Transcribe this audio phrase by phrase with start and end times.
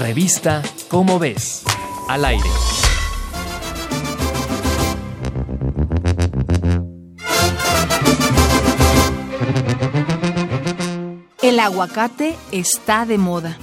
[0.00, 1.62] Revista Cómo ves.
[2.08, 2.44] Al aire.
[11.42, 13.56] El aguacate está de moda.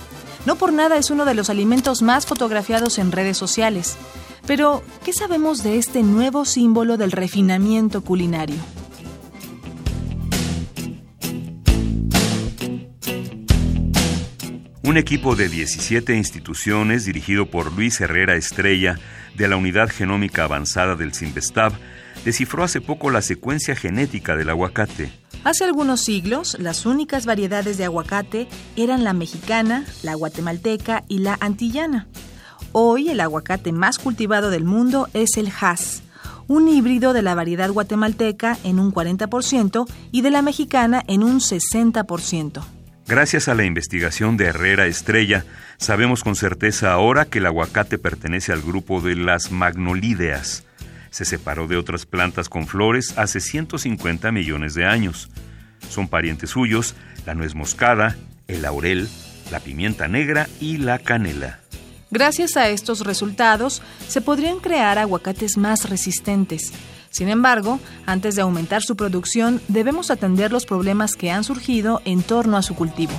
[0.46, 3.96] No por nada es uno de los alimentos más fotografiados en redes sociales.
[4.48, 8.58] Pero, ¿qué sabemos de este nuevo símbolo del refinamiento culinario?
[14.86, 19.00] Un equipo de 17 instituciones dirigido por Luis Herrera Estrella
[19.34, 21.72] de la Unidad Genómica Avanzada del CIMBESTAB
[22.26, 25.10] descifró hace poco la secuencia genética del aguacate.
[25.46, 31.38] Hace algunos siglos, las únicas variedades de aguacate eran la mexicana, la guatemalteca y la
[31.40, 32.08] antillana.
[32.74, 36.04] Hoy el aguacate más cultivado del mundo es el Hass,
[36.50, 41.40] un híbrido de la variedad guatemalteca en un 40% y de la mexicana en un
[41.40, 42.64] 60%.
[43.08, 45.46] Gracias a la investigación de Herrera Estrella,
[45.78, 50.64] sabemos con certeza ahora que el aguacate pertenece al grupo de las magnolídeas.
[51.12, 55.30] Se separó de otras plantas con flores hace 150 millones de años.
[55.90, 56.96] Son parientes suyos
[57.26, 58.16] la nuez moscada,
[58.48, 59.10] el laurel,
[59.52, 61.60] la pimienta negra y la canela.
[62.12, 66.72] Gracias a estos resultados, se podrían crear aguacates más resistentes,
[67.14, 72.24] sin embargo, antes de aumentar su producción, debemos atender los problemas que han surgido en
[72.24, 73.14] torno a su cultivo.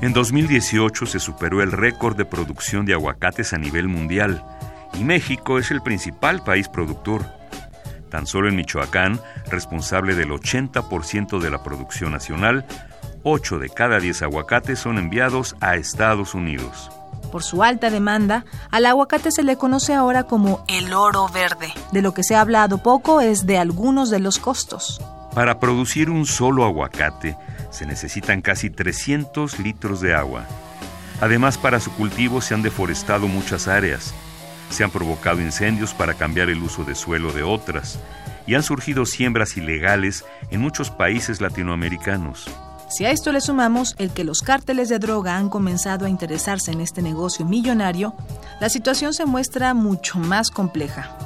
[0.00, 4.44] En 2018 se superó el récord de producción de aguacates a nivel mundial
[4.94, 7.24] y México es el principal país productor.
[8.10, 12.64] Tan solo en Michoacán, responsable del 80% de la producción nacional,
[13.24, 16.92] 8 de cada 10 aguacates son enviados a Estados Unidos.
[17.32, 21.72] Por su alta demanda, al aguacate se le conoce ahora como el oro verde.
[21.90, 25.00] De lo que se ha hablado poco es de algunos de los costos.
[25.34, 27.38] Para producir un solo aguacate
[27.70, 30.44] se necesitan casi 300 litros de agua.
[31.22, 34.12] Además, para su cultivo se han deforestado muchas áreas,
[34.68, 37.98] se han provocado incendios para cambiar el uso de suelo de otras,
[38.46, 42.50] y han surgido siembras ilegales en muchos países latinoamericanos.
[42.92, 46.72] Si a esto le sumamos el que los cárteles de droga han comenzado a interesarse
[46.72, 48.14] en este negocio millonario,
[48.60, 51.16] la situación se muestra mucho más compleja.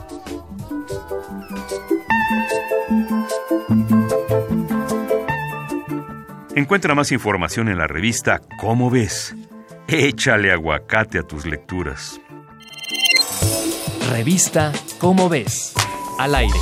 [6.54, 9.34] Encuentra más información en la revista Cómo ves.
[9.88, 12.20] Échale aguacate a tus lecturas.
[14.08, 15.74] Revista Cómo ves.
[16.18, 16.58] Al aire.